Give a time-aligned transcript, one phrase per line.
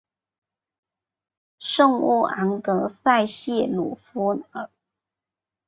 [1.59, 4.71] 圣乌昂德塞谢鲁夫尔。